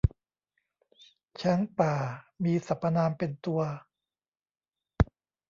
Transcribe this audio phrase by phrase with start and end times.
[1.41, 1.93] ช้างป่า
[2.43, 3.61] มีสรรพนามเป็นตัว